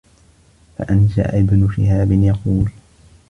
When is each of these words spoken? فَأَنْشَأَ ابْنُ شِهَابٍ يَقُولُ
فَأَنْشَأَ 0.77 1.39
ابْنُ 1.39 1.69
شِهَابٍ 1.77 2.11
يَقُولُ 2.11 2.67